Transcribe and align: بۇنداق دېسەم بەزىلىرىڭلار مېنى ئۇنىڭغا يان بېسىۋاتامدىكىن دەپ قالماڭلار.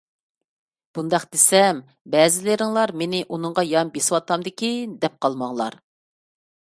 بۇنداق 0.97 1.25
دېسەم 1.35 1.81
بەزىلىرىڭلار 2.15 2.93
مېنى 3.03 3.21
ئۇنىڭغا 3.29 3.67
يان 3.75 3.93
بېسىۋاتامدىكىن 3.99 4.97
دەپ 5.05 5.21
قالماڭلار. 5.27 5.79